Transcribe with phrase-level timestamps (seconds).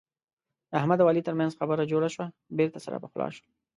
[0.69, 2.25] د احمد او علي ترمنځ خبره جوړه شوه.
[2.57, 3.49] بېرته سره پخلا شول.